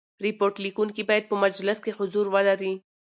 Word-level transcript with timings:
ریپورټ 0.25 0.53
لیکوونکی 0.65 1.03
باید 1.09 1.23
په 1.27 1.35
مجلس 1.43 1.77
کي 1.83 1.91
حضور 1.97 2.25
ولري. 2.33 2.73